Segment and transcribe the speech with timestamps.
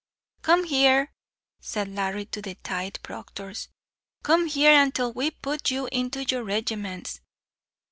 [0.41, 1.13] "Come here,"
[1.59, 3.67] said Larry to the tithe proctors;
[4.23, 7.21] "come here, antil we put you into your regimentals."